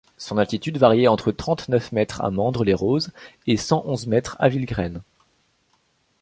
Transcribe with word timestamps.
Son 0.17 0.39
altitude 0.39 0.79
variait 0.79 1.07
entre 1.07 1.31
trente-neuf 1.31 1.91
mètres 1.91 2.21
à 2.23 2.31
Mandres-les-Roses 2.31 3.11
et 3.45 3.55
cent 3.55 3.83
onze 3.85 4.07
mètres 4.07 4.35
à 4.39 4.49
Villecresnes. 4.49 5.03